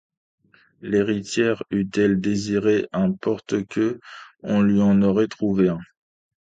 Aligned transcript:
L’héritière 0.81 1.61
eût-elle 1.69 2.19
désiré 2.19 2.87
un 2.91 3.11
porte-queue, 3.11 3.99
on 4.41 4.63
lui 4.63 4.81
en 4.81 4.99
aurait 5.03 5.27
trouvé 5.27 5.69
un. 5.69 5.79